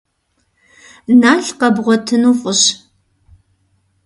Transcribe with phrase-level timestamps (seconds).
[1.21, 2.61] Нал къэбгъуэтыну фӏыщ.